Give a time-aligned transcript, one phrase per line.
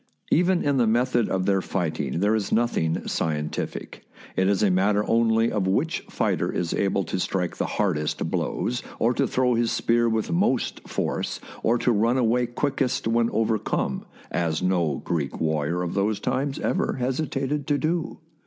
[0.31, 4.03] Even in the method of their fighting there is nothing scientific;
[4.35, 8.81] it is a matter only of which fighter is able to strike the hardest blows,
[8.97, 14.03] or to throw his spear with most force, or to run away quickest when overcome—
[14.31, 18.17] as no Greek warrior of those times ever hesitated to do.